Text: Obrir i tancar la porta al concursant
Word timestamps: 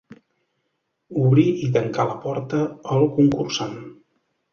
Obrir 1.23 1.43
i 1.67 1.69
tancar 1.75 2.05
la 2.13 2.15
porta 2.23 2.63
al 2.95 3.05
concursant 3.19 3.77